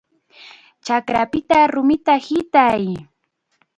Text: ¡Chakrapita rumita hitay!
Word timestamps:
¡Chakrapita 0.85 1.57
rumita 1.73 2.13
hitay! 2.25 2.83